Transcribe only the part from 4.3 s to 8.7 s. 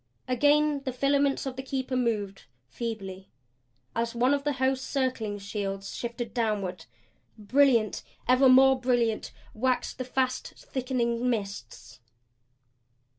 of the hosts of circling shields shifted downward. Brilliant, ever